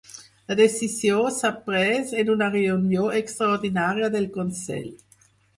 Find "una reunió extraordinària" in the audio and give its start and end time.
2.37-4.11